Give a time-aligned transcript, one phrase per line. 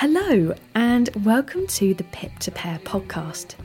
[0.00, 3.56] Hello, and welcome to the Pip to Pear podcast.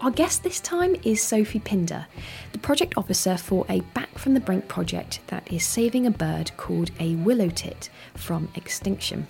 [0.00, 2.06] Our guest this time is Sophie Pinder,
[2.52, 6.52] the project officer for a Back from the Brink project that is saving a bird
[6.56, 9.26] called a willow tit from extinction.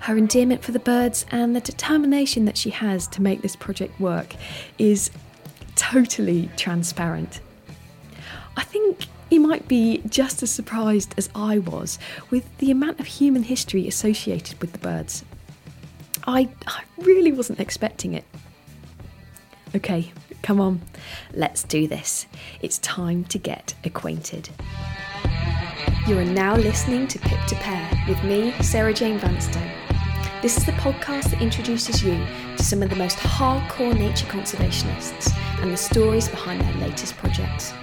[0.00, 3.98] Her endearment for the birds and the determination that she has to make this project
[3.98, 4.34] work
[4.76, 5.10] is
[5.74, 7.40] totally transparent.
[8.58, 11.98] I think you might be just as surprised as I was
[12.28, 15.24] with the amount of human history associated with the birds.
[16.26, 18.24] I, I really wasn't expecting it.
[19.74, 20.12] Okay,
[20.42, 20.80] come on,
[21.32, 22.26] let's do this.
[22.60, 24.48] It's time to get acquainted.
[26.06, 29.70] You are now listening to Pip to Pear with me, Sara-Jane Vanstone.
[30.42, 32.18] This is the podcast that introduces you
[32.56, 37.74] to some of the most hardcore nature conservationists and the stories behind their latest projects.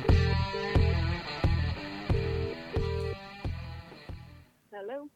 [4.74, 5.10] Hello.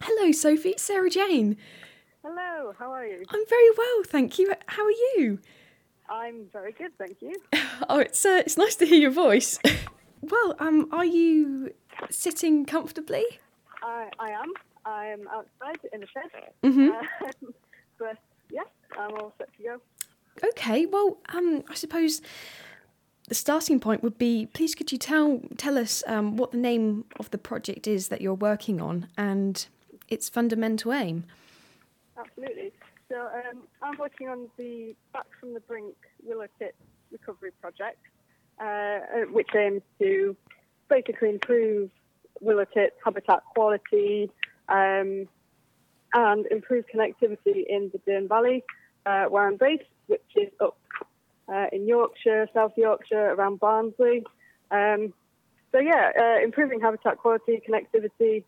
[0.00, 0.74] Hello, Sophie.
[0.78, 1.56] Sarah Jane.
[2.24, 3.22] Hello, how are you?
[3.28, 4.50] I'm very well, thank you.
[4.66, 5.38] How are you?
[6.08, 7.34] I'm very good, thank you.
[7.90, 9.58] Oh, it's uh, it's nice to hear your voice.
[10.22, 11.74] well, um, are you
[12.08, 13.24] sitting comfortably?
[13.82, 14.52] I, I am.
[14.86, 16.30] I'm outside in the shed.
[16.62, 16.90] Mhm.
[16.92, 17.30] Uh,
[17.98, 18.16] but
[18.50, 18.62] yeah,
[18.98, 19.80] I'm all set to go.
[20.50, 20.86] Okay.
[20.86, 22.22] Well, um, I suppose
[23.28, 27.04] the starting point would be: please, could you tell tell us um, what the name
[27.18, 29.66] of the project is that you're working on and
[30.08, 31.24] its fundamental aim?
[32.18, 32.72] Absolutely.
[33.10, 36.74] So um, I'm working on the Back from the Brink Willow Tit
[37.10, 37.98] Recovery Project,
[38.60, 38.98] uh, uh,
[39.32, 40.36] which aims to
[40.88, 41.90] basically improve
[42.40, 44.30] willow tit habitat quality
[44.68, 45.28] um,
[46.14, 48.64] and improve connectivity in the Dearne Valley,
[49.06, 50.78] uh, where I'm based, which is up
[51.52, 54.24] uh, in Yorkshire, South Yorkshire, around Barnsley.
[54.70, 55.12] Um,
[55.72, 58.44] so yeah, uh, improving habitat quality, connectivity,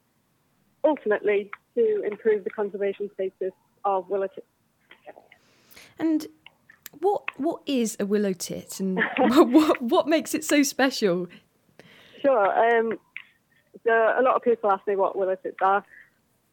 [0.84, 3.52] ultimately to improve the conservation status
[3.84, 4.44] of willow tit.
[5.98, 6.26] And
[7.00, 11.28] what what is a willow tit, and what, what what makes it so special?
[12.22, 12.78] Sure.
[12.78, 12.98] Um,
[13.84, 15.84] so a lot of people ask me what willow tits are.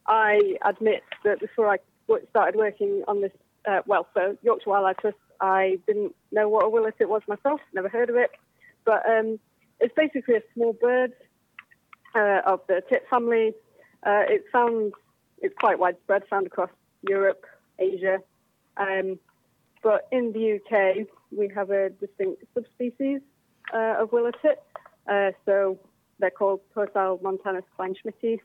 [0.06, 1.78] I admit that before I
[2.30, 3.32] started working on this,
[3.66, 7.60] uh, well, for Yorkshire Wildlife Trust, I didn't know what a willow tit was myself,
[7.72, 8.30] never heard of it.
[8.84, 9.38] But um,
[9.80, 11.12] it's basically a small bird
[12.14, 13.54] uh, of the tit family.
[14.04, 14.92] Uh, it's found,
[15.44, 16.70] it's quite widespread, found across
[17.06, 17.44] Europe,
[17.78, 18.18] Asia.
[18.78, 19.18] Um,
[19.82, 23.20] but in the UK, we have a distinct subspecies
[23.74, 24.62] uh, of willow tit.
[25.06, 25.78] Uh, so
[26.18, 28.38] they're called Poecile montanus kleinschmidti.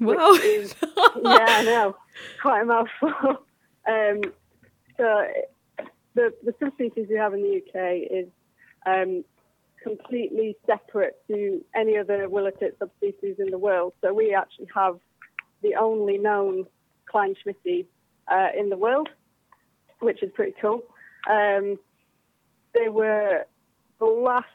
[0.00, 0.32] Wow.
[0.32, 0.74] Is,
[1.22, 1.96] yeah, I know,
[2.40, 3.08] quite a mouthful.
[3.86, 4.20] um,
[4.96, 5.24] so
[6.14, 8.28] the, the subspecies we have in the UK is
[8.84, 9.24] um,
[9.80, 13.92] completely separate to any other willow tit subspecies in the world.
[14.00, 14.98] So we actually have
[15.62, 16.66] the only known
[17.12, 17.86] kleinschmidti
[18.28, 19.08] uh, in the world,
[20.00, 20.82] which is pretty cool.
[21.30, 21.78] Um,
[22.74, 23.44] they were
[23.98, 24.46] the last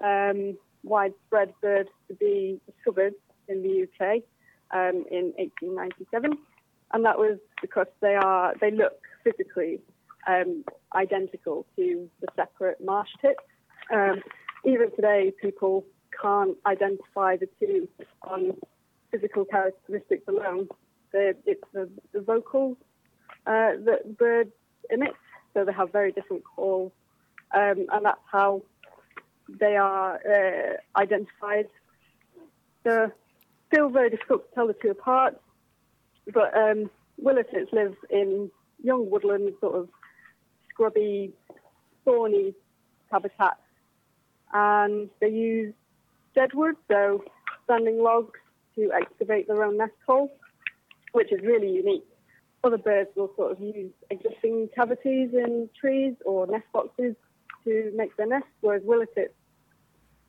[0.00, 3.14] um, widespread bird to be discovered
[3.48, 4.22] in the UK
[4.72, 6.36] um, in 1897,
[6.92, 9.80] and that was because they are they look physically
[10.26, 13.40] um, identical to the separate marsh tits.
[13.92, 14.20] Um,
[14.64, 15.84] even today, people
[16.20, 17.88] can't identify the two
[18.22, 18.56] on
[19.10, 20.68] physical characteristics alone.
[21.12, 22.76] The, it's the, the vocals
[23.46, 24.52] uh, that birds
[24.90, 25.14] emit,
[25.54, 26.92] so they have very different calls,
[27.54, 28.62] um, and that's how
[29.48, 31.66] they are uh, identified.
[32.84, 33.14] They're
[33.72, 35.40] still very difficult to tell the two apart,
[36.32, 38.50] but um, willow tits live in
[38.82, 39.88] young woodland, sort of
[40.68, 41.32] scrubby,
[42.04, 42.54] thorny
[43.10, 43.60] habitats,
[44.52, 45.74] and they use
[46.34, 47.24] deadwood, so
[47.64, 48.38] standing logs,
[48.78, 50.30] to excavate their own nest holes,
[51.12, 52.06] which is really unique.
[52.62, 57.14] Other birds will sort of use existing cavities in trees or nest boxes
[57.64, 59.34] to make their nests, whereas willow tits,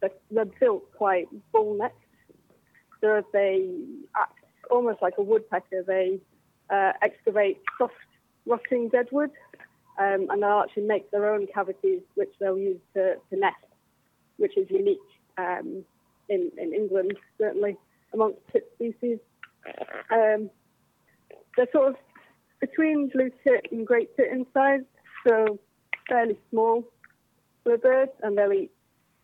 [0.02, 1.96] they're, they're built quite bull-necked.
[3.02, 3.70] So they
[4.16, 4.34] act
[4.70, 5.84] almost like a woodpecker.
[5.86, 6.20] They
[6.70, 7.94] uh, excavate soft,
[8.46, 9.32] rotting deadwood,
[10.00, 13.56] um, and they'll actually make their own cavities, which they'll use to, to nest,
[14.38, 14.97] which is unique
[15.38, 15.84] um,
[16.29, 17.78] in, in England, certainly
[18.14, 19.20] amongst tit species.
[20.11, 20.50] Um,
[21.56, 21.96] they're sort of
[22.59, 24.82] between blue tit and great tit in size,
[25.28, 25.59] so
[26.08, 26.84] fairly small
[27.64, 28.72] for a bird, and they'll eat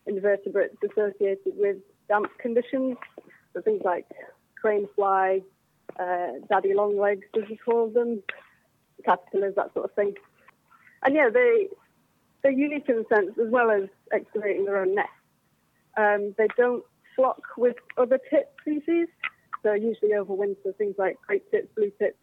[0.06, 1.78] invertebrates associated with
[2.08, 2.98] damp conditions,
[3.54, 4.06] so things like
[4.62, 5.42] crane fly,
[6.00, 8.22] uh, daddy longlegs, as we call them,
[9.04, 10.14] caterpillars, that sort of thing.
[11.04, 11.68] And yeah, they
[12.42, 15.10] they're unique in the sense as well as excavating their own nest.
[15.98, 16.84] Um, they don't
[17.16, 19.08] flock with other tit species,
[19.64, 22.18] so usually over winter, things like great tits, blue tits,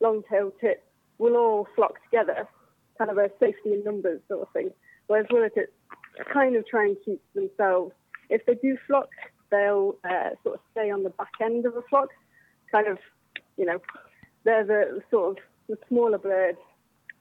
[0.00, 0.80] long-tailed tits
[1.18, 2.48] will all flock together,
[2.98, 4.70] kind of a safety in numbers sort of thing.
[5.06, 5.72] Whereas willow-tits
[6.32, 7.92] kind of try and keep themselves.
[8.30, 9.08] If they do flock,
[9.50, 12.08] they'll uh, sort of stay on the back end of a flock,
[12.72, 12.98] kind of,
[13.56, 13.80] you know,
[14.44, 16.56] they're the sort of the smaller bird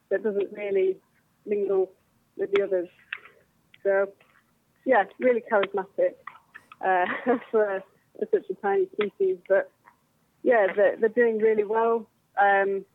[0.10, 0.98] that doesn't really
[1.46, 1.92] mingle
[2.38, 2.90] with the others.
[3.84, 4.10] So,
[4.86, 6.16] yeah, really charismatic
[6.84, 7.06] uh,
[7.52, 7.84] for,
[8.20, 9.38] for such a tiny species.
[9.48, 9.72] But
[10.44, 12.08] yeah, they're, they're doing really well.
[12.40, 12.86] Um,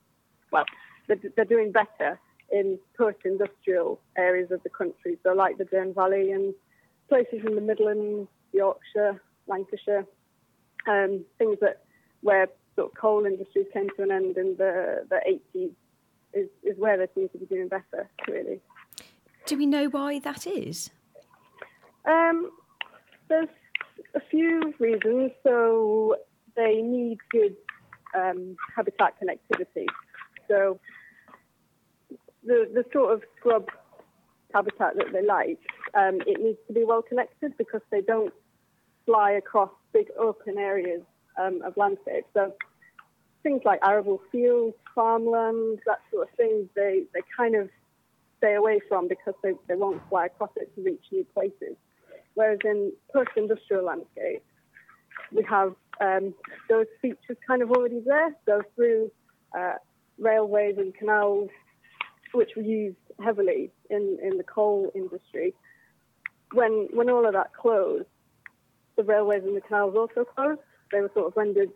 [0.52, 0.64] well,
[1.06, 2.18] they're, they're doing better
[2.50, 6.54] in post-industrial areas of the country, so like the Dearne Valley and
[7.08, 10.06] places in the Midlands, Yorkshire, Lancashire,
[10.86, 11.82] um, things that
[12.22, 15.20] where sort of coal industries came to an end in the, the
[15.54, 15.70] 80s
[16.32, 18.60] is, is where they seem to be doing better, really.
[19.46, 20.90] Do we know why that is?
[22.04, 22.50] Um,
[23.28, 23.48] there's
[24.14, 25.32] a few reasons.
[25.42, 26.16] So
[26.56, 27.56] they need good
[28.14, 29.86] um, habitat connectivity.
[30.48, 30.80] So
[32.44, 33.68] the the sort of scrub
[34.54, 35.60] habitat that they like,
[35.94, 38.32] um, it needs to be well connected because they don't
[39.04, 41.02] fly across big open areas
[41.40, 42.24] um, of landscape.
[42.34, 42.54] So
[43.42, 47.68] things like arable fields, farmland, that sort of thing, they, they kind of
[48.38, 51.76] stay away from because they, they won't fly across it to reach new places.
[52.38, 54.44] Whereas in post-industrial landscapes,
[55.32, 56.32] we have um,
[56.68, 58.32] those features kind of already there.
[58.46, 59.10] So through
[59.58, 59.72] uh,
[60.20, 61.50] railways and canals,
[62.32, 65.52] which were used heavily in, in the coal industry,
[66.52, 68.06] when when all of that closed,
[68.96, 70.60] the railways and the canals also closed.
[70.92, 71.72] They were sort of rendered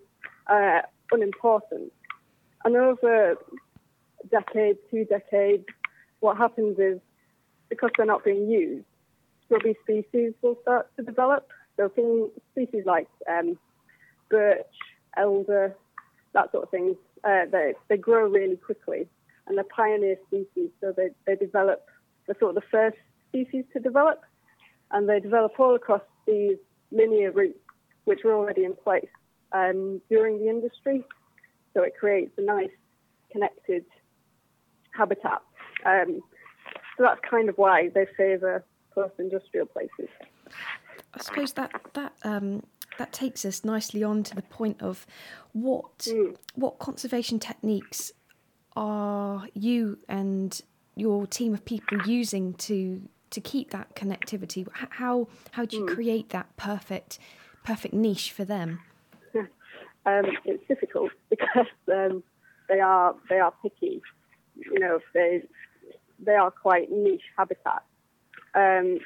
[0.47, 1.93] uh, unimportant.
[2.64, 3.35] And over
[4.31, 5.64] decades, two decades,
[6.20, 7.00] what happens is
[7.69, 8.87] because they're not being used,
[9.44, 11.48] scrubby species will start to develop.
[11.76, 13.58] So things, species like um,
[14.30, 14.66] birch,
[15.16, 15.76] elder,
[16.34, 19.08] that sort of thing, uh, they, they grow really quickly
[19.46, 20.70] and they're pioneer species.
[20.80, 21.86] So they, they develop,
[22.26, 22.96] they're sort of the first
[23.28, 24.22] species to develop
[24.90, 26.56] and they develop all across these
[26.90, 27.58] linear routes
[28.04, 29.08] which were already in place
[29.52, 31.04] um, during the industry.
[31.74, 32.70] So it creates a nice
[33.30, 33.84] connected
[34.94, 35.40] habitat.
[35.86, 36.20] Um,
[36.96, 40.08] so that's kind of why they favour post-industrial places.
[41.14, 42.62] I suppose that that um,
[42.98, 45.06] that takes us nicely on to the point of
[45.52, 46.36] what mm.
[46.54, 48.12] what conservation techniques
[48.74, 50.60] are you and
[50.96, 54.66] your team of people using to to keep that connectivity?
[54.72, 55.94] How how do you mm.
[55.94, 57.18] create that perfect
[57.64, 58.80] perfect niche for them?
[60.04, 62.24] Um, it's difficult because um,
[62.68, 64.02] they are they are picky.
[64.56, 65.42] You know, they
[66.18, 67.84] they are quite niche habitats.
[68.54, 68.99] Um,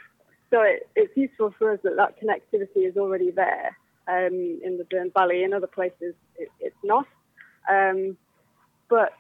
[0.51, 3.77] so it, it's useful for us that that connectivity is already there
[4.09, 5.43] um, in the Dearne Valley.
[5.43, 7.07] In other places, it, it's not.
[7.71, 8.17] Um,
[8.89, 9.13] but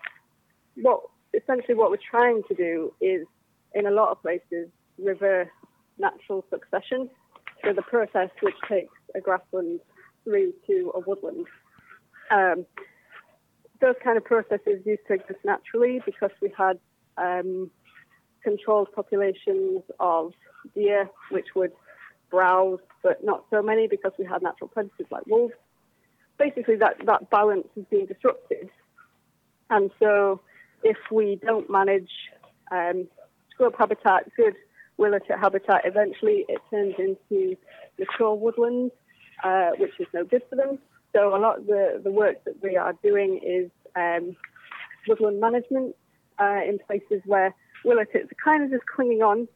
[0.76, 1.00] what
[1.34, 3.26] essentially what we're trying to do is,
[3.74, 4.68] in a lot of places,
[4.98, 5.48] reverse
[5.98, 7.10] natural succession.
[7.64, 9.80] So the process which takes a grassland
[10.24, 11.46] through to a woodland.
[12.30, 12.66] Um,
[13.80, 16.78] those kind of processes used to exist naturally because we had
[17.18, 17.70] um,
[18.46, 20.32] controlled populations of
[20.72, 21.72] deer, which would
[22.30, 25.54] browse, but not so many because we had natural predators like wolves.
[26.38, 28.70] Basically, that, that balance is being disrupted.
[29.68, 30.40] And so,
[30.84, 32.12] if we don't manage
[32.70, 33.08] um,
[33.50, 34.54] scrub habitat, good
[34.96, 37.56] willow habitat, eventually it turns into
[37.98, 38.92] mature woodland,
[39.42, 40.78] uh, which is no good for them.
[41.14, 44.36] So, a lot of the, the work that we are doing is um,
[45.08, 45.96] woodland management
[46.38, 47.52] uh, in places where
[47.86, 49.48] willow tits are kind of just clinging on,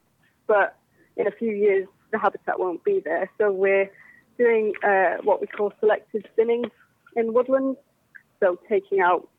[0.47, 0.75] but
[1.17, 3.29] in a few years the habitat won't be there.
[3.37, 3.91] So we're
[4.37, 6.65] doing uh, what we call selective thinning
[7.15, 7.77] in woodlands,
[8.39, 9.29] so taking out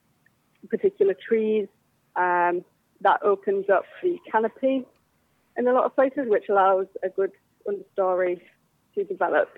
[0.68, 1.66] particular trees.
[2.14, 2.64] Um,
[3.00, 4.84] that opens up the canopy
[5.56, 7.32] in a lot of places, which allows a good
[7.66, 8.40] understory
[8.94, 9.48] to develop.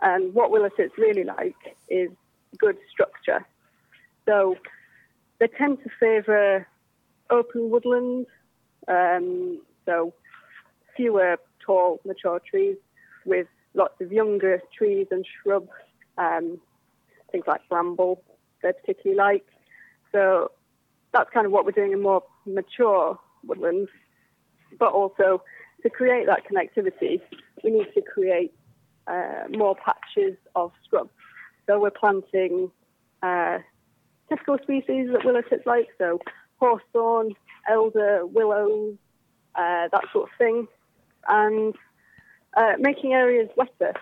[0.00, 2.10] And what willow tits really like is
[2.58, 3.44] good structure.
[4.26, 4.56] So
[5.38, 6.66] they tend to favour
[7.30, 8.26] open woodland,
[8.88, 10.14] um, so
[10.96, 12.76] fewer tall, mature trees
[13.24, 15.70] with lots of younger trees and shrubs,
[16.18, 16.60] um,
[17.32, 18.22] things like bramble,
[18.62, 19.46] they particularly like.
[20.12, 20.52] So
[21.12, 23.90] that's kind of what we're doing in more mature woodlands.
[24.78, 25.42] But also
[25.82, 27.20] to create that connectivity,
[27.62, 28.52] we need to create
[29.06, 31.08] uh, more patches of scrub.
[31.66, 32.70] So we're planting
[33.22, 33.58] uh,
[34.28, 36.20] typical species that willow tits like, so
[36.58, 37.34] hawthorn,
[37.68, 38.96] elder, willows,
[39.54, 40.66] uh, that sort of thing,
[41.28, 41.74] and
[42.56, 43.94] uh, making areas wetter.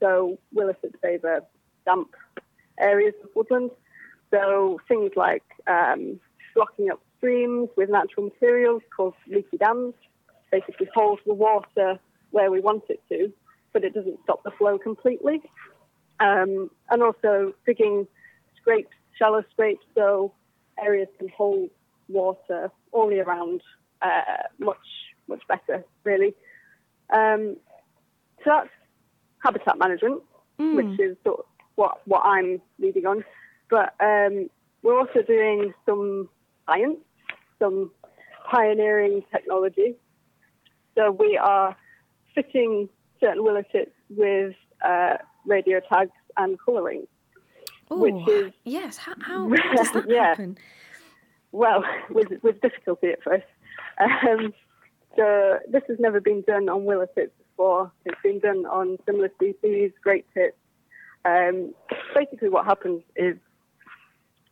[0.00, 1.42] So willow tits favour
[1.84, 2.08] damp
[2.78, 3.70] areas of woodland.
[4.30, 6.20] So things like um,
[6.54, 9.94] blocking up streams with natural materials called leaky dams.
[10.50, 11.98] Basically holds the water
[12.30, 13.32] where we want it to,
[13.72, 15.40] but it doesn't stop the flow completely.
[16.20, 18.06] Um, and also digging
[18.60, 20.32] scrapes, shallow scrapes, so
[20.78, 21.70] areas can hold
[22.08, 23.62] water all year round
[24.02, 24.76] uh, much,
[25.28, 26.34] much better, really.
[27.12, 27.56] Um,
[28.44, 28.68] so that's
[29.42, 30.22] habitat management,
[30.58, 30.76] mm.
[30.76, 31.44] which is sort of
[31.76, 33.24] what, what I'm leading on.
[33.70, 34.48] But um,
[34.82, 36.28] we're also doing some
[36.66, 36.98] science,
[37.58, 37.90] some
[38.50, 39.94] pioneering technology.
[40.94, 41.76] So we are
[42.34, 42.88] fitting
[43.20, 47.06] certain willow tits with uh, radio tags and colour ring.
[47.90, 50.28] which is yes, how, how does that yeah.
[50.28, 50.58] happen?
[51.54, 53.46] Well, with with difficulty at first.
[53.98, 54.52] Um,
[55.16, 57.92] so this has never been done on willow tits before.
[58.04, 60.56] It's been done on similar species, great tits.
[61.24, 61.72] Um,
[62.12, 63.36] basically, what happens is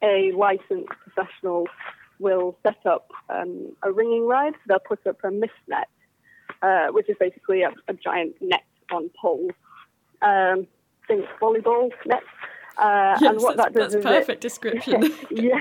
[0.02, 1.66] a licensed professional
[2.20, 4.54] will set up um, a ringing ride.
[4.68, 5.88] They'll put up a mist net,
[6.62, 9.50] uh, which is basically a, a, giant net on poles.
[10.22, 10.68] Um,
[11.08, 12.22] think volleyball net.
[12.78, 15.12] Uh, yes, and what that does that's is perfect it, description.
[15.30, 15.58] yeah,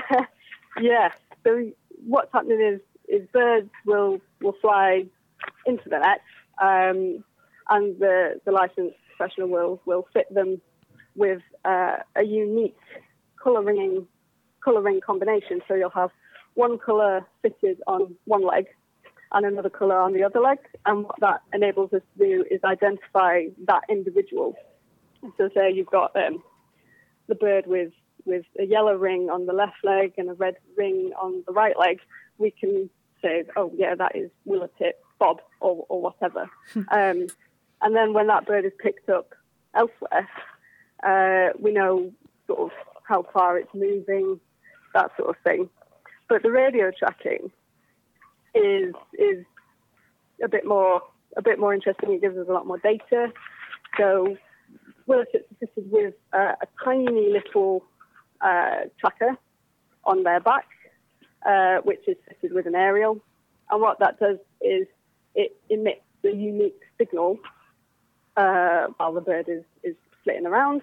[0.80, 1.10] yeah.
[1.44, 1.70] So
[2.06, 5.04] what's happening is is birds will will fly
[5.66, 6.20] into the net,
[6.60, 7.24] um,
[7.68, 10.60] and the the licensed professional will will fit them
[11.14, 12.76] with uh, a unique
[13.42, 14.06] colour ringing
[14.64, 15.60] colour ring combination.
[15.68, 16.10] So you'll have
[16.54, 18.66] one colour fitted on one leg
[19.32, 20.58] and another colour on the other leg.
[20.86, 24.54] And what that enables us to do is identify that individual.
[25.38, 26.42] So say you've got um,
[27.28, 27.92] the bird with
[28.24, 31.78] with a yellow ring on the left leg and a red ring on the right
[31.78, 32.00] leg,
[32.38, 32.88] we can
[33.20, 36.50] say, oh yeah, that is willow tit Bob or, or whatever.
[36.76, 37.26] um,
[37.80, 39.34] and then when that bird is picked up
[39.74, 40.28] elsewhere,
[41.02, 42.12] uh, we know
[42.46, 42.70] sort of
[43.04, 44.40] how far it's moving,
[44.94, 45.68] that sort of thing.
[46.28, 47.50] But the radio tracking
[48.54, 49.44] is is
[50.42, 51.02] a bit more
[51.36, 52.12] a bit more interesting.
[52.12, 53.32] It gives us a lot more data.
[53.98, 54.36] So
[55.06, 57.84] Willow tits are fitted with uh, a tiny little
[58.42, 59.36] uh, tracker
[60.04, 60.66] on their back,
[61.46, 63.20] uh, which is fitted with an aerial.
[63.70, 64.86] And what that does is
[65.34, 67.38] it emits a unique signal
[68.36, 70.82] uh, while the bird is, is flitting around.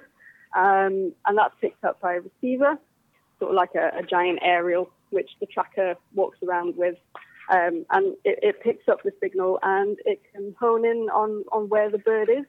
[0.56, 2.78] Um, and that's picked up by a receiver,
[3.40, 6.96] sort of like a, a giant aerial, which the tracker walks around with.
[7.52, 11.68] Um, and it, it, picks up the signal and it can hone in on, on
[11.68, 12.46] where the bird is.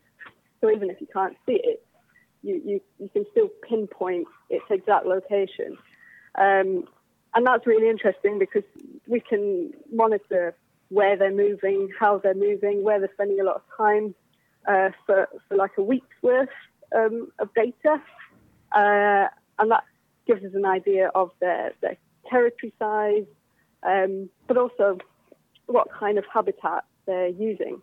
[0.61, 1.83] So even if you can't see it,
[2.43, 5.77] you, you, you can still pinpoint its exact location.
[6.37, 6.85] Um,
[7.35, 8.65] and that's really interesting because
[9.07, 10.55] we can monitor
[10.89, 14.15] where they're moving, how they're moving, where they're spending a lot of time
[14.67, 16.49] uh, for, for like a week's worth
[16.95, 18.03] um, of data.
[18.73, 19.29] Uh,
[19.59, 19.85] and that
[20.27, 21.97] gives us an idea of their, their
[22.29, 23.27] territory size,
[23.83, 24.99] um, but also
[25.67, 27.81] what kind of habitat they're using.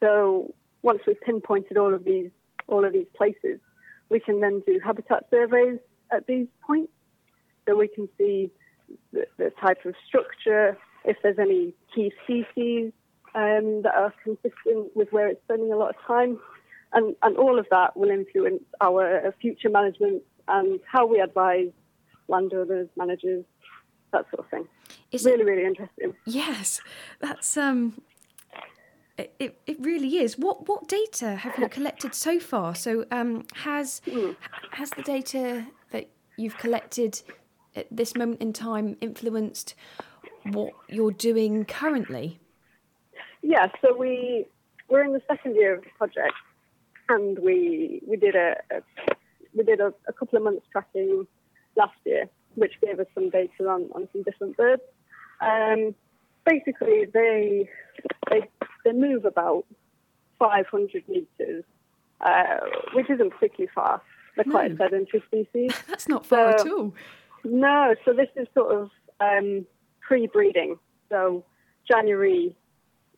[0.00, 2.30] So once we've pinpointed all of these
[2.66, 3.60] all of these places,
[4.14, 5.80] we can then do habitat surveys
[6.12, 6.92] at these points,
[7.66, 8.48] so we can see
[9.12, 12.92] the, the type of structure, if there's any key species
[13.34, 16.38] um, that are consistent with where it's spending a lot of time,
[16.92, 21.72] and, and all of that will influence our future management and how we advise
[22.28, 23.44] landowners, managers,
[24.12, 24.68] that sort of thing.
[25.10, 26.14] Is really, it, really interesting.
[26.24, 26.80] Yes,
[27.18, 28.00] that's um,
[29.18, 30.38] it, it really is.
[30.38, 32.74] What what data have you collected so far?
[32.74, 34.36] So um, has mm.
[34.72, 37.22] has the data that you've collected
[37.76, 39.74] at this moment in time influenced
[40.44, 42.40] what you're doing currently?
[43.42, 44.46] Yeah, so we
[44.88, 46.34] we're in the second year of the project,
[47.08, 48.82] and we we did a, a
[49.54, 51.26] we did a, a, couple of months tracking
[51.76, 54.82] last year, which gave us some data on, on some different birds.
[55.40, 55.94] Um,
[56.44, 57.68] basically, they
[58.30, 58.48] they
[58.84, 59.64] they move about
[60.38, 61.64] 500 meters,
[62.20, 62.60] uh,
[62.94, 64.02] which isn't particularly far.
[64.36, 64.74] They're quite no.
[64.74, 65.72] a sedentary species.
[65.88, 66.94] That's not far so, at all.
[67.44, 69.66] No, so this is sort of um,
[70.00, 71.44] pre-breeding, so
[71.86, 72.56] January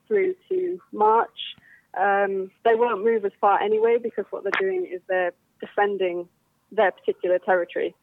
[0.07, 1.55] through to March.
[1.99, 6.27] Um, they won't move as far anyway because what they're doing is they're defending
[6.71, 7.95] their particular territory.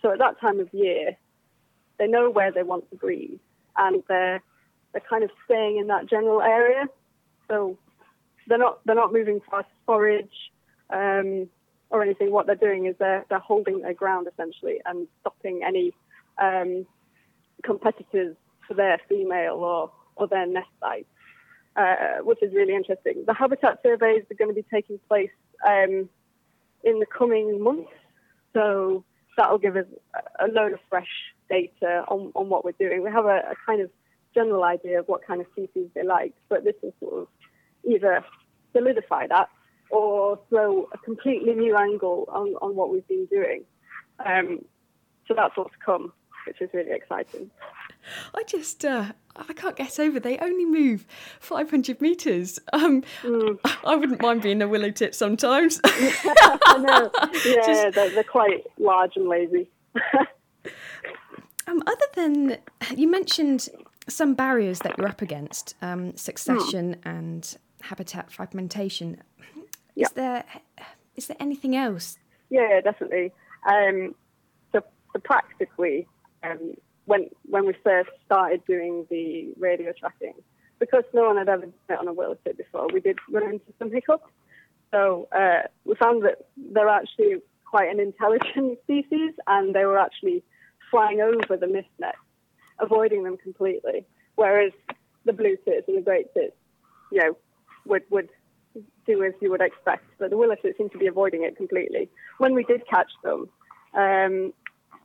[0.00, 1.16] So at that time of year,
[1.98, 3.38] they know where they want to breed,
[3.76, 4.42] and they're
[4.94, 6.86] they're kind of staying in that general area.
[7.48, 7.76] So
[8.46, 10.52] they're not they're not moving far to forage
[10.90, 11.48] um,
[11.90, 12.30] or anything.
[12.30, 15.92] What they're doing is they're they're holding their ground essentially and stopping any
[16.40, 16.86] um,
[17.62, 18.36] competitors
[18.66, 21.08] for their female or or their nest site,
[21.76, 23.24] uh, which is really interesting.
[23.26, 25.30] The habitat surveys are going to be taking place
[25.66, 26.08] um,
[26.84, 27.90] in the coming months,
[28.52, 29.04] so
[29.36, 29.86] that'll give us
[30.38, 31.08] a load of fresh
[31.50, 33.02] data on, on what we're doing.
[33.02, 33.90] We have a, a kind of
[34.34, 37.28] general idea of what kind of species they like, but this will sort of
[37.88, 38.24] either
[38.72, 39.48] solidify that
[39.90, 43.64] or throw a completely new angle on, on what we've been doing.
[44.24, 44.64] Um,
[45.26, 46.12] so that's what's come,
[46.46, 47.50] which is really exciting.
[48.34, 50.20] I just, uh, I can't get over.
[50.20, 51.06] They only move
[51.40, 52.58] 500 metres.
[52.72, 53.58] Um, mm.
[53.84, 55.80] I wouldn't mind being a willow tit sometimes.
[55.84, 57.10] I know.
[57.44, 57.94] Yeah, just...
[57.94, 59.68] they're, they're, quite large and lazy.
[61.66, 62.58] um, other than
[62.96, 63.68] you mentioned
[64.08, 67.00] some barriers that you're up against, um, succession mm.
[67.04, 69.22] and habitat fragmentation.
[69.96, 70.44] Is there
[71.16, 72.18] is there anything else?
[72.50, 73.32] Yeah, definitely.
[73.66, 74.14] Um,
[74.72, 74.80] so,
[75.12, 76.06] so practically,
[76.42, 76.74] um,
[77.06, 80.34] when when we first started doing the radio tracking,
[80.78, 83.44] because no one had ever done it on a willow tit before, we did run
[83.44, 84.30] into some hiccups.
[84.90, 90.42] So uh, we found that they're actually quite an intelligent species, and they were actually
[90.90, 92.14] flying over the mist net,
[92.94, 94.06] avoiding them completely.
[94.36, 94.72] Whereas
[95.24, 96.56] the blue tits and the great tits,
[97.10, 97.36] you know,
[97.86, 98.28] would would
[99.06, 102.08] do as you would expect, but the willow tits seemed to be avoiding it completely.
[102.38, 103.48] When we did catch them,
[103.94, 104.52] um,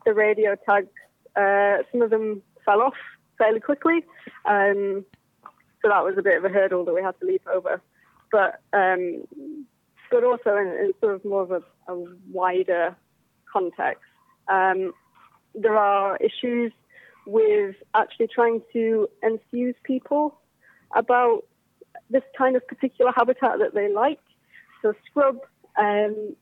[0.06, 0.90] the radio tags
[1.36, 2.96] uh, some of them fell off
[3.38, 4.04] fairly quickly.
[4.46, 5.06] Um,
[5.82, 7.82] so that was a bit of a hurdle that we had to leap over.
[8.32, 9.24] But um,
[10.12, 12.96] but also in, in, sort of more of a, a wider
[13.52, 14.04] context,
[14.48, 14.94] um,
[15.56, 16.72] there are issues
[17.30, 20.40] with actually trying to enthuse people
[20.96, 21.44] about
[22.10, 24.20] this kind of particular habitat that they like.
[24.82, 25.38] So scrub
[25.78, 26.36] um,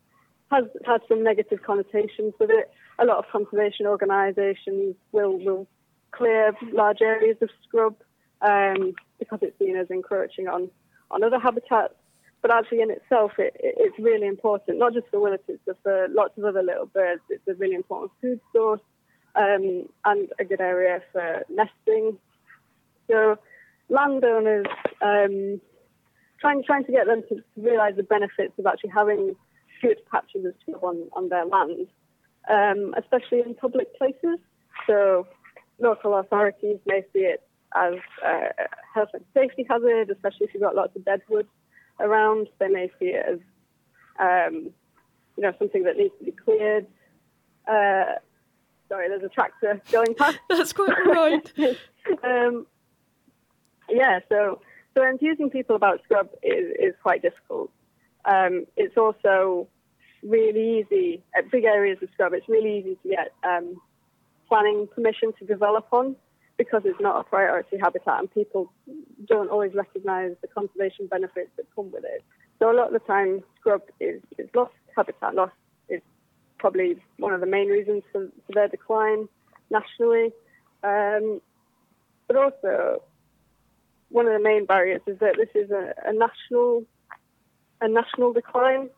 [0.52, 5.68] has had some negative connotations with it a lot of conservation organisations will will
[6.12, 7.96] clear large areas of scrub
[8.42, 10.70] um, because it's seen as encroaching on
[11.12, 11.94] on other habitats.
[12.42, 16.08] But actually, in itself, it, it, it's really important, not just for willows, but for
[16.10, 17.22] lots of other little birds.
[17.30, 18.82] It's a really important food source
[19.38, 22.18] um, and a good area for nesting.
[23.10, 23.38] So,
[23.90, 24.66] landowners
[25.02, 25.62] um,
[26.42, 29.36] trying trying to get them to realise the benefits of actually having
[29.82, 31.88] good patches of scrub on, on their land
[32.50, 34.40] um, especially in public places.
[34.86, 35.28] So
[35.80, 37.44] local authorities may see it
[37.76, 38.50] as a
[38.94, 41.48] health and safety hazard, especially if you've got lots of deadwood
[42.00, 42.48] around.
[42.60, 43.40] They may see it as,
[44.20, 44.72] um,
[45.36, 46.88] you know, something that needs to be cleared.
[47.68, 48.20] Uh,
[48.90, 50.40] sorry, there's a tractor going past.
[50.50, 51.54] That's quite right.
[52.24, 52.66] um,
[53.90, 54.62] yeah, so
[54.96, 57.72] so enthusing people about scrub is, is quite difficult.
[58.26, 59.68] Um, it's also
[60.24, 62.34] really easy at big areas of scrub.
[62.34, 63.80] It's really easy to get um,
[64.48, 66.16] planning permission to develop on
[66.58, 68.74] because it's not a priority habitat and people
[69.28, 72.24] don't always recognise the conservation benefits that come with it.
[72.58, 75.67] So a lot of the time, scrub is, is lost habitat loss is
[76.58, 79.28] probably one of the main reasons for, for their decline
[79.70, 80.32] nationally.
[80.84, 81.42] Um,
[82.28, 83.02] but also,
[84.10, 86.84] one of the main barriers is that this is a, a national
[87.82, 88.90] a national decline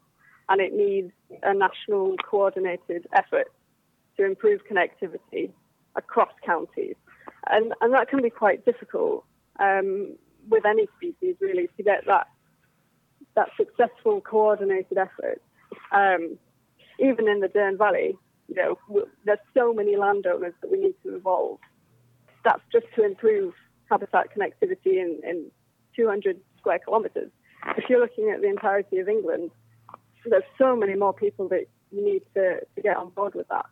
[0.47, 1.11] and it needs
[1.43, 3.51] a national coordinated effort
[4.17, 5.51] to improve connectivity
[5.95, 6.95] across counties.
[7.49, 9.25] And, and that can be quite difficult
[9.59, 10.15] um,
[10.49, 12.27] with any species, really, to get that,
[13.35, 15.41] that successful coordinated effort.
[15.91, 16.37] Um,
[16.99, 21.15] even in the Dearne Valley, you know, there's so many landowners that we need to
[21.15, 21.59] involve.
[22.43, 23.53] That's just to improve
[23.89, 25.51] habitat connectivity in, in
[25.95, 27.31] 200 square kilometres.
[27.77, 29.51] If you're looking at the entirety of England,
[30.25, 33.65] there's so many more people that you need to, to get on board with that.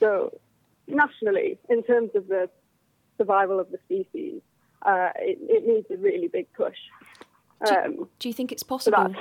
[0.00, 0.38] So
[0.86, 2.48] nationally, in terms of the
[3.16, 4.40] survival of the species,
[4.82, 6.76] uh, it, it, needs a really big push.
[7.68, 9.12] Um, do, do, you think it's possible?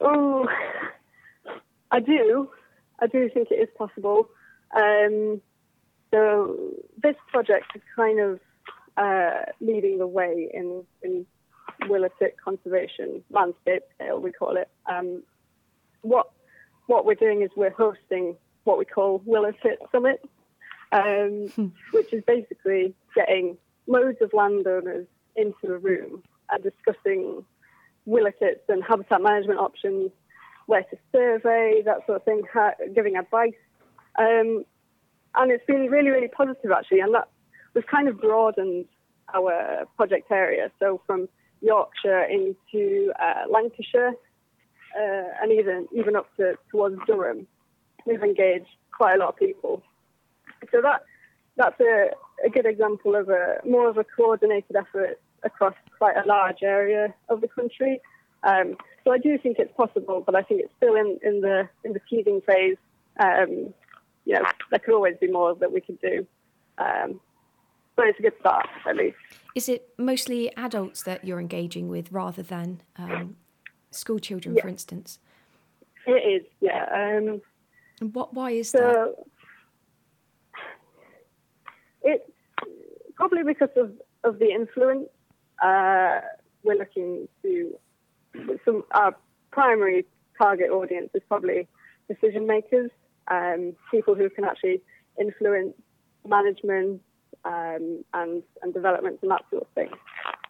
[0.00, 0.48] Oh,
[1.90, 2.50] I do.
[3.00, 4.28] I do think it is possible.
[4.74, 5.40] Um,
[6.12, 6.56] so
[7.02, 8.40] this project is kind of
[8.96, 11.26] uh, leading the way in, in
[11.88, 14.68] willow tit conservation landscape scale, we call it.
[14.90, 15.22] Um,
[16.02, 16.30] what
[16.86, 20.22] what we're doing is we're hosting what we call Willow Tit Summit,
[20.90, 21.66] um, hmm.
[21.92, 27.44] which is basically getting loads of landowners into a room and discussing
[28.06, 30.10] willow tits and habitat management options,
[30.68, 32.42] where to survey, that sort of thing,
[32.94, 33.54] giving advice.
[34.18, 34.64] Um,
[35.34, 37.28] and it's been really, really positive actually, and that
[37.74, 38.84] we've kind of broadened
[39.34, 40.70] our project area.
[40.78, 41.28] So from
[41.62, 44.12] Yorkshire into uh, Lancashire
[44.94, 47.46] uh, and even even up to towards Durham,
[48.06, 49.82] we've engaged quite a lot of people.
[50.70, 51.02] So that
[51.56, 52.10] that's a,
[52.44, 57.14] a good example of a more of a coordinated effort across quite a large area
[57.30, 58.02] of the country.
[58.42, 58.76] Um,
[59.08, 61.94] so I do think it's possible, but I think it's still in, in the in
[61.94, 62.76] the teasing phase.
[63.18, 63.72] Um,
[64.26, 66.26] you know, there could always be more that we could do.
[66.76, 67.18] Um,
[67.96, 69.16] but it's a good start, at least.
[69.54, 73.36] Is it mostly adults that you're engaging with rather than um,
[73.90, 74.62] school children, Yeah.
[74.62, 75.18] for instance?
[76.06, 76.84] It is, yeah.
[76.92, 77.40] Um,
[78.02, 78.34] And what?
[78.34, 78.78] Why is that?
[78.94, 79.26] so
[82.02, 82.30] it's
[83.14, 83.92] probably because of,
[84.22, 85.08] of the influence.
[85.62, 86.20] Uh,
[86.62, 87.74] we're looking to
[88.64, 89.14] some our
[89.50, 90.04] primary
[90.40, 91.66] target audience is probably
[92.08, 92.90] decision makers,
[93.28, 94.80] um, people who can actually
[95.20, 95.74] influence
[96.26, 97.00] management
[97.44, 99.90] um, and and development and that sort of thing.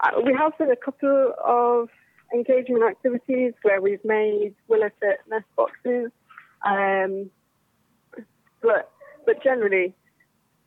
[0.01, 1.89] Uh, we have done a couple of
[2.33, 6.11] engagement activities where we've made willow tit nest boxes,
[6.65, 7.31] um,
[8.63, 8.91] but
[9.27, 9.95] but generally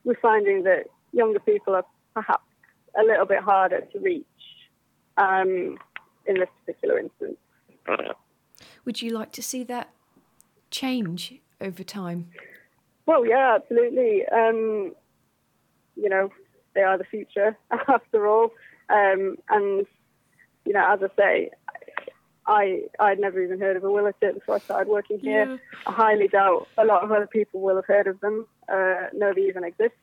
[0.04, 2.44] we're finding that younger people are perhaps
[2.98, 4.26] a little bit harder to reach
[5.16, 5.78] um,
[6.26, 7.36] in this particular instance.
[8.84, 9.90] Would you like to see that
[10.70, 12.30] change over time?
[13.06, 14.22] Well, yeah, absolutely.
[14.28, 14.94] Um,
[15.96, 16.30] you know,
[16.74, 17.56] they are the future
[17.88, 18.50] after all.
[18.88, 19.86] Um, and,
[20.64, 21.50] you know, as I say,
[22.46, 25.46] I I'd never even heard of a willow tit before I started working here.
[25.46, 25.56] Yeah.
[25.86, 29.32] I highly doubt a lot of other people will have heard of them, uh, know
[29.34, 29.94] they even exist.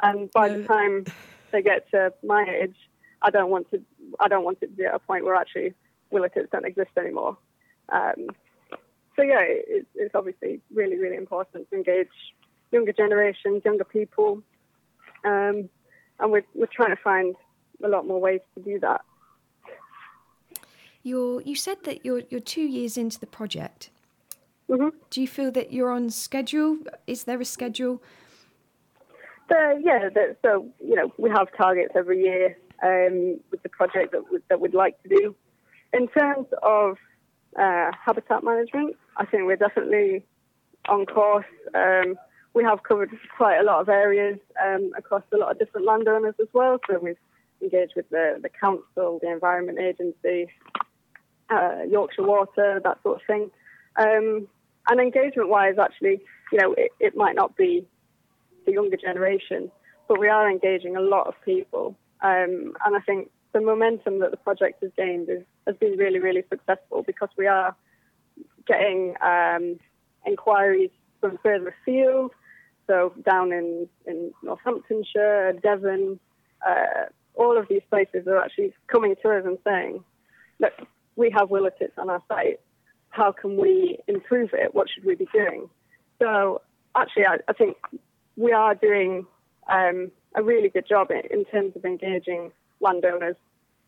[0.00, 0.58] And by No.
[0.62, 1.04] the time
[1.50, 2.76] they get to my age,
[3.22, 3.80] I don't want to
[4.20, 5.74] I don't want it to be at a point where actually
[6.10, 7.36] willow tits don't exist anymore.
[7.88, 8.28] Um,
[9.16, 12.08] so yeah, it, it's obviously really, really important to engage
[12.70, 14.42] younger generations, younger people,
[15.24, 15.68] um,
[16.18, 17.34] and we're we're trying to find
[17.84, 19.02] a lot more ways to do that.
[21.02, 23.90] You're, you said that you're you're two years into the project.
[24.68, 26.78] hmm Do you feel that you're on schedule?
[27.06, 28.02] Is there a schedule?
[29.48, 30.08] So yeah,
[30.42, 34.74] so you know we have targets every year um, with the project that that we'd
[34.74, 35.34] like to do.
[35.92, 36.96] In terms of
[37.58, 40.24] uh, habitat management, I think we're definitely
[40.88, 41.46] on course.
[41.74, 42.16] Um,
[42.54, 46.34] we have covered quite a lot of areas um, across a lot of different landowners
[46.40, 46.78] as well.
[46.88, 47.16] So we've
[47.62, 50.50] engaged with the, the council, the Environment Agency,
[51.50, 53.50] uh, Yorkshire Water, that sort of thing.
[53.96, 54.48] Um,
[54.88, 57.86] and engagement-wise, actually, you know, it, it might not be
[58.66, 59.70] the younger generation,
[60.08, 61.96] but we are engaging a lot of people.
[62.22, 66.18] Um, and I think the momentum that the project has gained is, has been really,
[66.18, 67.76] really successful because we are
[68.66, 69.78] getting um,
[70.26, 72.32] inquiries from further afield.
[72.86, 76.18] So down in, in Northamptonshire, Devon,
[76.66, 80.04] uh, all of these places are actually coming to us and saying,
[80.58, 80.72] look,
[81.16, 82.60] we have willow tits on our site.
[83.10, 84.74] How can we improve it?
[84.74, 85.68] What should we be doing?
[86.18, 86.62] So
[86.94, 87.76] actually, I, I think
[88.36, 89.26] we are doing
[89.70, 93.36] um, a really good job in, terms of engaging landowners.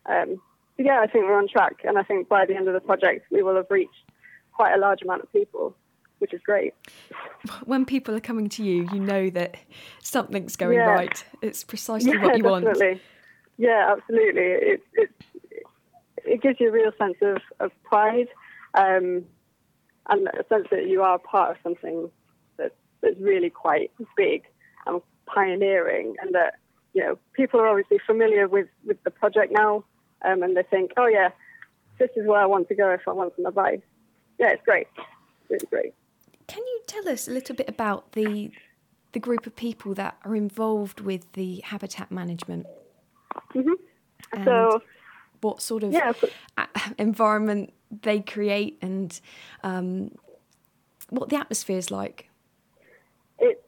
[0.06, 0.40] Um,
[0.76, 2.80] so yeah, I think we're on track, and I think by the end of the
[2.80, 4.10] project, we will have reached
[4.52, 5.74] quite a large amount of people,
[6.18, 6.74] which is great.
[7.64, 9.56] When people are coming to you, you know that
[10.02, 10.86] something's going Yeah.
[10.86, 11.24] right.
[11.42, 12.66] It's precisely yeah, what you want.
[13.56, 14.42] Yeah, absolutely.
[14.42, 15.10] It, it
[16.24, 18.28] it gives you a real sense of, of pride,
[18.74, 19.24] um,
[20.08, 22.10] and a sense that you are part of something
[22.56, 24.44] that, that's really quite big
[24.86, 26.54] and pioneering, and that
[26.92, 29.84] you know people are obviously familiar with, with the project now,
[30.24, 31.30] um, and they think, oh yeah,
[31.98, 33.80] this is where I want to go if I want some advice.
[34.38, 34.86] Yeah, it's great,
[35.48, 35.94] really great.
[36.46, 38.50] Can you tell us a little bit about the
[39.12, 42.66] the group of people that are involved with the habitat management?
[43.52, 43.72] hmm
[44.32, 44.82] And So
[45.40, 46.28] what sort of yeah, so-
[46.98, 49.20] environment they create and
[49.62, 50.10] um,
[51.10, 52.28] what the atmosphere is like?
[53.38, 53.60] it's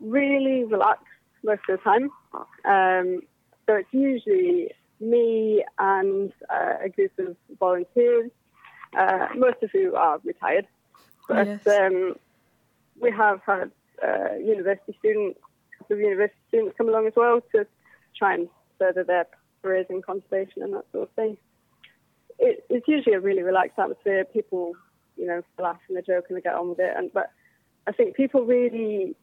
[0.00, 1.04] really relaxed
[1.44, 2.10] most of the time.
[2.64, 3.20] Um,
[3.66, 8.30] so it's usually me and uh, a group of volunteers,
[8.98, 10.66] uh, most of who are retired.
[11.28, 11.66] But Yes.
[11.66, 12.16] um,
[13.00, 13.70] we have had
[14.06, 15.38] uh, university students,
[15.90, 17.66] of university students come along as well to
[18.16, 19.26] try and further their
[19.62, 21.36] careers in conservation and that sort of thing.
[22.38, 24.24] It, it's usually a really relaxed atmosphere.
[24.24, 24.72] People,
[25.16, 26.92] you know, laugh and they joke and they get on with it.
[26.96, 27.30] And but
[27.86, 29.14] I think people really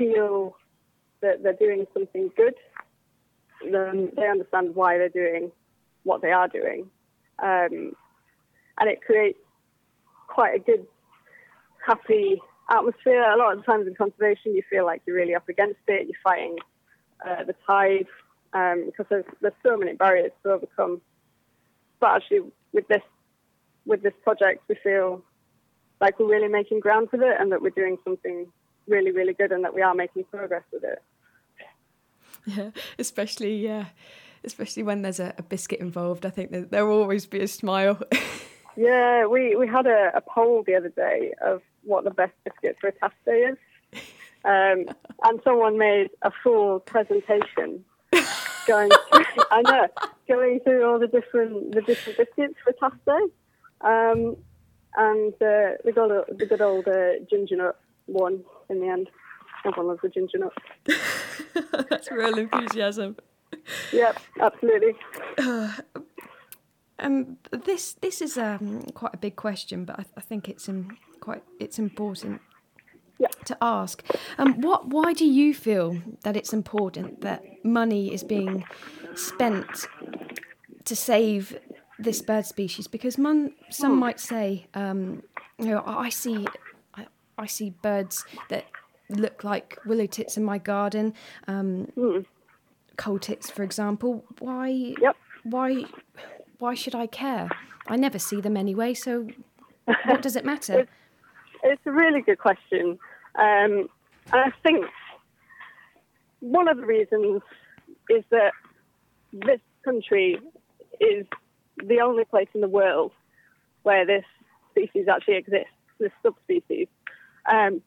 [0.00, 0.56] feel
[1.20, 2.54] that they're doing something good.
[3.62, 5.52] Then they understand why they're doing
[6.04, 6.88] what they are doing,
[7.42, 7.92] um,
[8.78, 9.38] and it creates
[10.28, 10.86] quite a good,
[11.86, 13.22] happy atmosphere.
[13.22, 16.06] A lot of the times in conservation, you feel like you're really up against it.
[16.06, 16.56] You're fighting
[17.26, 18.06] uh, the tide
[18.54, 21.02] um, because there's, there's so many barriers to overcome.
[22.00, 23.02] But actually, with this
[23.84, 25.22] with this project, we feel
[26.00, 28.46] like we're really making ground with it, and that we're doing something
[28.90, 31.02] really, really good, and that we are making progress with it.
[32.46, 33.86] Yeah, especially yeah,
[34.44, 36.26] especially when there's a, a biscuit involved.
[36.26, 38.00] I think that there will always be a smile.
[38.76, 42.76] Yeah, we, we had a, a poll the other day of what the best biscuit
[42.80, 43.58] for a task day is.
[44.44, 47.84] Um, and someone made a full presentation
[48.66, 49.88] going through, I know,
[50.28, 53.32] going through all the different the different biscuits for Task Day.
[53.82, 54.36] Um,
[54.96, 59.08] and uh, the good old, the good old uh, ginger nut won in the end.
[59.66, 60.52] Everyone loves the ginger nut.
[61.90, 63.16] That's real enthusiasm.
[63.92, 64.94] Yep, absolutely.
[67.02, 70.90] Um, this this is um, quite a big question, but I, I think it's in,
[71.20, 72.42] quite it's important
[73.18, 73.28] Yeah.
[73.46, 74.04] to ask.
[74.36, 78.64] Um, what why do you feel that it's important that money is being
[79.14, 79.86] spent
[80.84, 81.58] to save
[81.98, 82.86] this bird species?
[82.86, 85.22] Because mon, some might say, um,
[85.58, 86.46] you know, I see
[87.40, 88.66] I, see birds that
[89.08, 91.14] look like willow tits in my garden.
[91.48, 92.26] Um,
[92.96, 94.24] coal tits, for example.
[94.38, 94.94] Why?
[95.00, 95.16] Yep.
[95.44, 95.84] Why?
[96.58, 97.48] Why should I care?
[97.86, 99.26] I never see them anyway, so
[100.04, 100.86] what does it matter?
[101.62, 102.98] It's a really good question.
[103.34, 103.90] Um,
[104.32, 104.86] and I think
[106.40, 107.42] one of the reasons
[108.08, 108.52] is that
[109.32, 110.38] this country
[111.00, 111.26] is
[111.76, 113.12] the only place in the world
[113.82, 114.24] where this
[114.70, 116.88] species actually exists, this subspecies.
[117.50, 117.82] Um,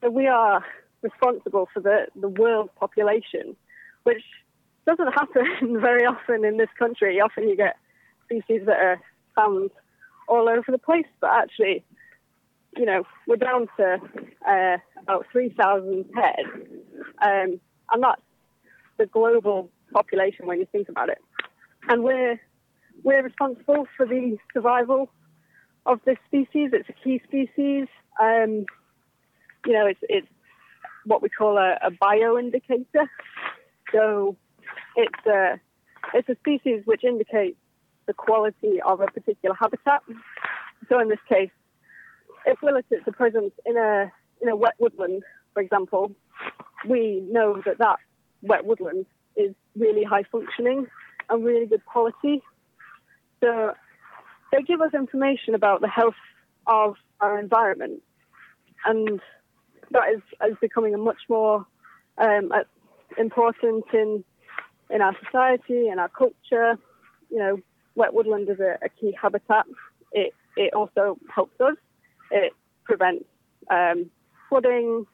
[0.00, 0.64] so we are
[1.02, 3.56] responsible for the, the world population,
[4.04, 4.22] which
[4.86, 7.20] doesn't happen very often in this country.
[7.20, 7.76] Often you get
[8.24, 9.00] species that are
[9.34, 9.70] found
[10.28, 11.84] all over the place, but actually,
[12.76, 13.98] you know, we're down to
[14.48, 16.46] uh, about 3,000 pairs.
[17.20, 17.60] Um,
[17.92, 18.22] and that's
[18.98, 21.18] the global population when you think about it.
[21.88, 22.40] And we're,
[23.02, 25.10] we're responsible for the survival
[25.86, 26.70] of this species.
[26.72, 27.88] It's a key species.
[28.20, 28.66] Um,
[29.66, 30.28] you know, it's, it's
[31.04, 33.06] what we call a, a bioindicator.
[33.92, 34.36] So
[34.96, 35.60] it's a,
[36.14, 37.56] it's a species which indicates
[38.06, 40.02] the quality of a particular habitat.
[40.88, 41.50] So in this case,
[42.46, 46.12] if willow tits are present in a in a wet woodland, for example,
[46.88, 47.98] we know that that
[48.42, 49.04] wet woodland
[49.36, 50.86] is really high functioning
[51.28, 52.42] and really good quality.
[53.40, 53.74] So
[54.50, 56.14] they give us information about the health
[56.66, 58.02] of our environment,
[58.86, 59.20] and
[59.90, 61.66] that is, is becoming a much more
[62.18, 62.64] um, uh,
[63.18, 64.24] important in
[64.90, 66.78] in our society and our culture.
[67.30, 67.58] You know,
[67.94, 69.66] wet woodland is a, a key habitat.
[70.12, 71.76] It it also helps us.
[72.30, 72.52] It
[72.84, 73.24] prevents
[73.70, 74.10] um,
[74.48, 75.06] flooding,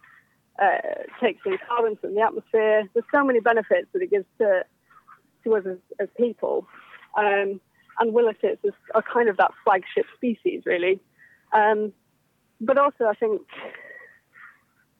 [0.58, 0.78] uh,
[1.20, 2.88] takes in carbon from the atmosphere.
[2.92, 4.64] There's so many benefits that it gives to
[5.44, 6.66] to us as, as people.
[7.16, 7.60] Um,
[7.98, 11.00] and willow tits is, are kind of that flagship species, really.
[11.52, 11.92] Um,
[12.60, 13.40] but also, I think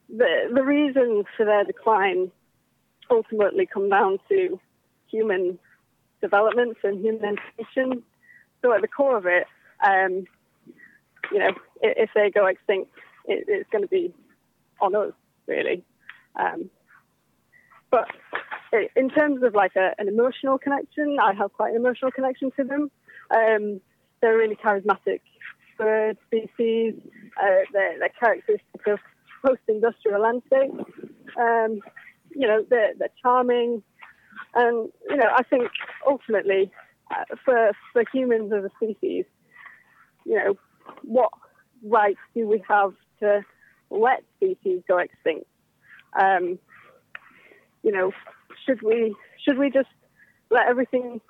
[0.08, 2.30] the the reasons for their decline
[3.10, 4.60] ultimately come down to
[5.10, 5.58] human
[6.20, 8.02] developments and human intention.
[8.62, 9.46] So at the core of it,
[9.86, 10.26] um,
[11.32, 11.50] you know,
[11.82, 12.90] i- if they go extinct,
[13.26, 14.12] it, it's going to be
[14.80, 15.12] on us,
[15.46, 15.84] really.
[16.34, 16.70] Um,
[17.90, 18.08] but
[18.96, 22.64] in terms of like a, an emotional connection, I have quite an emotional connection to
[22.64, 22.90] them.
[23.30, 23.80] Um,
[24.20, 25.20] they're really charismatic
[25.78, 26.94] bird species.
[27.40, 28.98] Uh, they're characteristic of
[29.44, 30.72] post-industrial landscape.
[31.38, 31.80] Um,
[32.30, 33.82] you know, they're, they're charming.
[34.54, 35.70] And, you know, I think
[36.06, 36.70] ultimately
[37.10, 39.24] uh, for, for humans as a species,
[40.24, 40.54] you know,
[41.02, 41.30] what
[41.84, 43.42] rights do we have to
[43.90, 45.46] let species go extinct?
[46.18, 46.58] Um,
[47.82, 48.12] you know,
[48.64, 49.88] should we should we just
[50.50, 51.20] let everything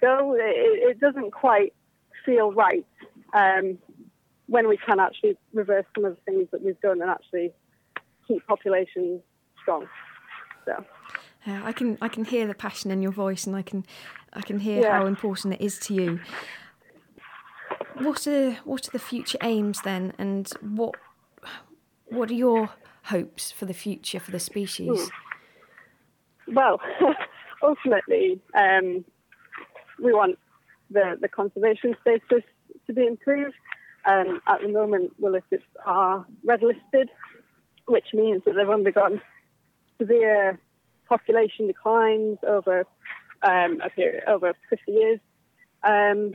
[0.00, 0.34] go?
[0.38, 1.74] It, it doesn't quite
[2.24, 2.86] feel right
[3.34, 3.78] um,
[4.50, 7.52] when we can actually reverse some of the things that we've done and actually
[8.26, 9.22] keep populations
[9.62, 9.86] strong.
[10.64, 10.84] So.
[11.46, 13.86] Yeah, I can I can hear the passion in your voice, and I can
[14.32, 14.98] I can hear Yeah.
[14.98, 16.20] how important it is to you.
[17.94, 20.96] What are what are the future aims then, and what
[22.08, 22.70] what are your
[23.04, 25.10] hopes for the future for the species?
[26.48, 26.80] Well,
[27.62, 29.04] ultimately, um,
[30.02, 30.38] we want
[30.90, 32.42] the, the conservation status
[32.86, 33.54] to be improved.
[34.06, 37.10] Um, at the moment, willow tits are red listed,
[37.86, 39.20] which means that they've undergone
[39.98, 40.58] severe
[41.08, 42.86] population declines over
[43.42, 45.20] um, a period over 50 years.
[45.82, 46.32] Um,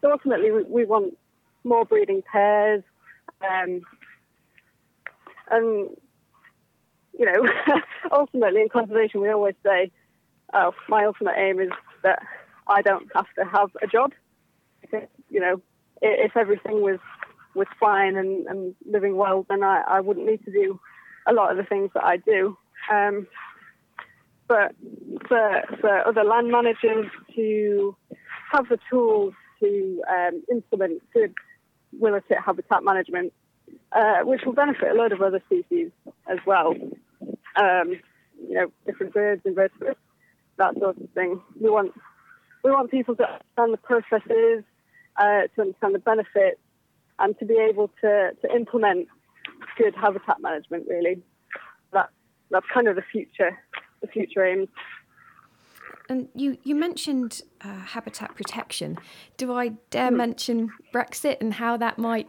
[0.00, 1.16] so ultimately, we, we want
[1.64, 2.82] more breeding pairs,
[3.40, 3.82] um,
[5.50, 5.90] and
[7.18, 7.48] you know,
[8.12, 9.90] ultimately in conservation, we always say,
[10.52, 11.70] "Oh, my ultimate aim is
[12.02, 12.20] that
[12.66, 14.12] I don't have to have a job."
[15.30, 15.62] You know,
[16.02, 16.98] if everything was
[17.54, 20.80] was fine and, and living well, then I, I wouldn't need to do
[21.26, 22.56] a lot of the things that I do.
[22.90, 23.26] Um,
[24.48, 24.74] but
[25.28, 27.96] for for other land managers to
[28.52, 31.34] have the tools to um, implement good
[31.98, 33.32] willow tit habitat management,
[33.92, 35.90] uh, which will benefit a load of other species
[36.28, 36.74] as well.
[37.56, 38.00] Um,
[38.48, 40.00] you know, different birds, invertebrates,
[40.56, 41.40] that sort of thing.
[41.60, 41.92] We want
[42.64, 44.64] we want people to understand the processes,
[45.16, 46.60] uh, to understand the benefits,
[47.18, 49.08] and to be able to, to implement
[49.78, 50.86] good habitat management.
[50.88, 51.22] Really,
[51.92, 52.12] that's
[52.50, 53.58] that's kind of the future,
[54.00, 54.68] the future aims.
[56.08, 58.98] And you, you mentioned uh, habitat protection.
[59.36, 60.16] Do I dare hmm.
[60.16, 62.28] mention Brexit and how that might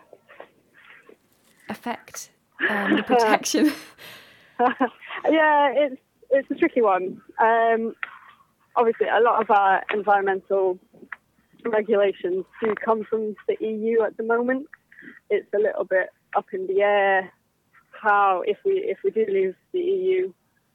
[1.69, 2.31] affect
[2.69, 3.73] um, the protection?
[5.29, 7.21] yeah, it's it's a tricky one.
[7.39, 7.93] Um,
[8.75, 10.79] obviously, a lot of our environmental
[11.65, 14.67] regulations do come from the EU at the moment.
[15.29, 17.31] It's a little bit up in the air
[18.03, 20.33] how if we if we do leave the EU,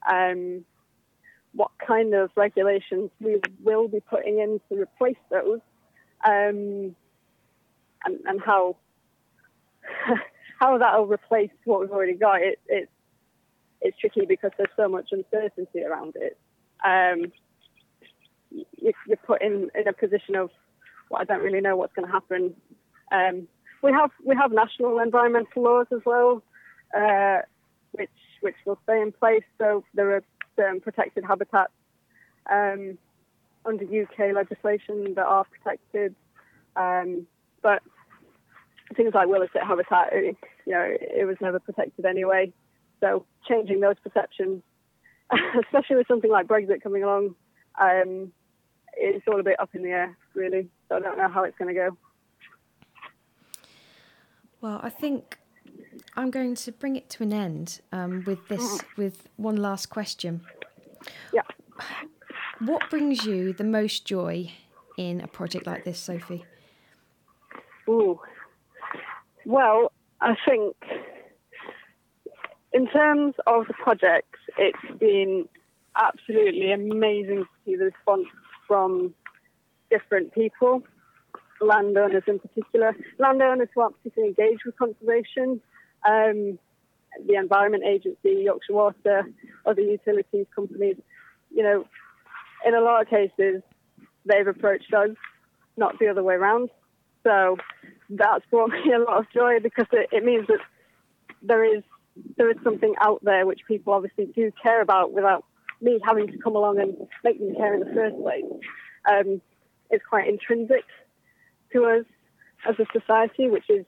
[0.09, 0.65] um,
[1.53, 5.59] what kind of regulations we will be putting in to replace those,
[6.25, 6.95] um,
[8.05, 8.77] and, and how
[10.59, 12.41] how that'll replace what we've already got.
[12.41, 12.91] It, it's
[13.81, 16.37] it's tricky because there's so much uncertainty around it.
[16.83, 17.31] Um,
[18.51, 20.49] you, are put in, in a position of,
[21.15, 22.53] I don't really know what's going to happen.
[23.11, 23.47] Um,
[23.81, 26.43] we have we have national environmental laws as well,
[26.95, 27.39] uh,
[27.91, 28.09] which
[28.41, 29.43] which will stay in place.
[29.57, 30.23] So there are
[30.55, 31.71] certain protected habitats
[32.51, 32.97] um,
[33.65, 36.15] under UK legislation that are protected,
[36.75, 37.25] um,
[37.61, 37.81] but
[38.95, 40.35] things like willow tit habitat, you
[40.67, 42.51] know, it was never protected anyway.
[42.99, 44.61] So changing those perceptions,
[45.63, 47.35] especially with something like Brexit coming along,
[47.79, 48.31] um,
[48.99, 50.69] it's all a bit up in the air, really.
[50.87, 51.97] So I don't know how it's going to go.
[54.61, 55.37] Well, I think
[56.15, 58.97] I'm going to bring it to an end um, with this, mm.
[58.97, 60.41] with one last question.
[61.33, 61.43] Yeah.
[62.59, 64.51] What brings you the most joy
[64.97, 66.45] in a project like this, Sophie?
[67.87, 68.19] Ooh.
[69.45, 70.75] Well, I think
[72.73, 75.47] in terms of the project, it's been
[75.95, 78.27] absolutely amazing to see the response
[79.89, 80.83] different people,
[81.61, 85.61] landowners in particular, landowners who aren't particularly engaged with conservation,
[86.07, 86.59] um,
[87.27, 89.23] the Environment Agency, Yorkshire Water,
[89.65, 90.95] other utilities companies.
[91.51, 91.85] You know,
[92.65, 93.61] in a lot of cases,
[94.25, 95.09] they've approached us,
[95.75, 96.69] not the other way around.
[97.23, 97.57] So
[98.09, 100.59] that's brought me a lot of joy because it, it means that
[101.41, 101.83] there is
[102.35, 105.45] there is something out there which people obviously do care about without
[105.81, 108.43] me having to come along and make them care in the first place.
[109.09, 109.41] Um,
[109.89, 110.83] it's quite intrinsic
[111.73, 112.05] to us
[112.67, 113.85] as a society, which is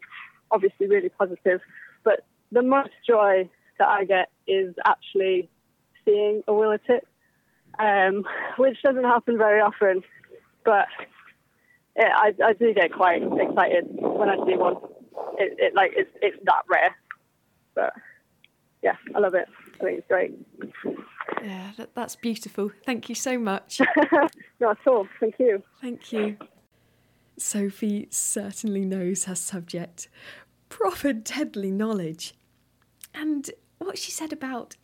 [0.52, 1.62] obviously really positive.
[2.04, 3.50] But the most joy
[3.80, 5.50] that I get is actually
[6.06, 7.08] seeing a willow tit,
[7.80, 8.26] um,
[8.58, 10.04] which doesn't happen very often.
[10.64, 10.88] But
[11.96, 14.78] it, I, I do get quite excited when I see one.
[15.38, 16.96] It, it like it's it's that rare,
[17.76, 17.94] but
[18.82, 19.48] yeah, I love it.
[19.82, 20.34] I think it's great.
[21.44, 22.72] Yeah, that, that's beautiful.
[22.86, 23.82] Thank you so much.
[24.60, 25.08] Not at all.
[25.20, 25.64] Thank you.
[25.82, 26.38] Thank you.
[27.38, 30.08] Sophie certainly knows her subject.
[30.70, 32.36] Proper deadly knowledge.
[33.14, 34.76] And what she said about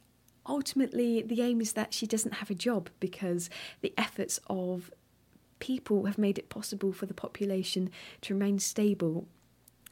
[0.48, 3.50] ultimately the aim is that she doesn't have a job because
[3.82, 4.92] the efforts of
[5.60, 7.90] people have made it possible for the population
[8.22, 9.28] to remain stable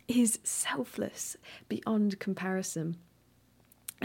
[0.08, 1.36] is selfless
[1.68, 2.98] beyond comparison.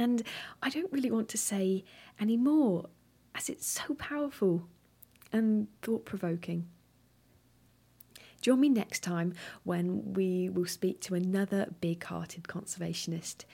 [0.01, 0.23] And
[0.63, 1.85] I don't really want to say
[2.19, 2.89] any more,
[3.35, 4.67] as it's so powerful
[5.31, 6.69] and thought provoking.
[8.41, 9.35] Join me next time
[9.65, 13.45] when we will speak to another big hearted conservationist.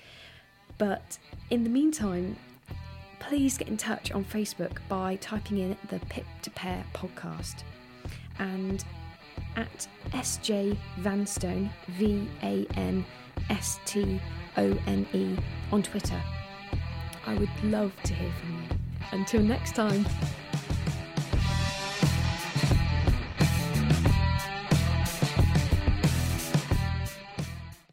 [0.79, 1.19] But
[1.51, 2.37] in the meantime,
[3.19, 7.65] please get in touch on Facebook by typing in the Pip to Pear podcast
[8.39, 8.85] and
[9.57, 13.05] at SJ Vanstone, V A N
[13.51, 14.21] S T
[14.57, 15.37] O N E,
[15.73, 16.21] on Twitter.
[17.27, 18.69] I would love to hear from you.
[19.13, 20.07] Until next time.